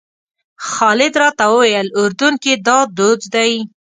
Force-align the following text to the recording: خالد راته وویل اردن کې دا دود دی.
خالد 0.69 1.13
راته 1.21 1.45
وویل 1.51 1.87
اردن 1.99 2.33
کې 2.43 2.53
دا 2.67 2.77
دود 2.97 3.21
دی. 3.33 3.53